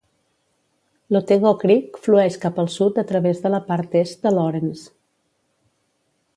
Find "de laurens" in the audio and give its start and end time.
4.27-4.91